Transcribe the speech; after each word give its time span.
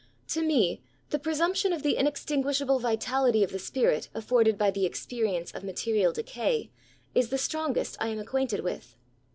To 0.29 0.41
me^ 0.41 0.81
the 1.11 1.19
presumption 1.19 1.71
of 1.73 1.83
the 1.83 1.95
inextinguishable 1.95 2.79
vitality 2.79 3.43
of 3.43 3.51
the 3.51 3.59
spirit 3.59 4.09
afforded 4.15 4.57
by 4.57 4.71
the 4.71 4.83
experience 4.87 5.51
of 5.51 5.63
material 5.63 6.11
decay^ 6.11 6.71
is 7.13 7.29
the 7.29 7.37
strongest 7.37 7.97
I 7.99 8.07
am 8.07 8.17
acquainted 8.17 8.61
with. 8.61 8.95